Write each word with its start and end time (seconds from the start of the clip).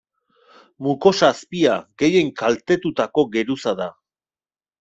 Mukosa-azpia 0.85 1.75
gehien 2.03 2.33
kaltetutako 2.41 3.29
geruza 3.37 3.79
da. 3.83 3.91